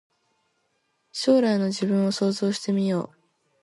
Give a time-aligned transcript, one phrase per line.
[1.11, 3.15] 将来の自分を想像してみよう